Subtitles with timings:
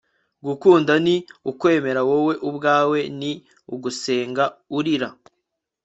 [0.45, 1.15] gukunda ni
[1.51, 3.31] ukwemera wowe ubwawe, ni
[3.73, 4.43] ugusenga
[4.77, 5.09] urira